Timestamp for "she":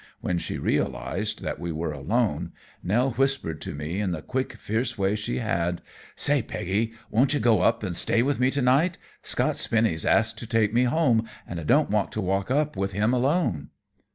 0.39-0.57, 5.15-5.37